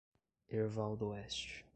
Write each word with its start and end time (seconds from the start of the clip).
Herval 0.49 0.97
d'Oeste 0.97 1.61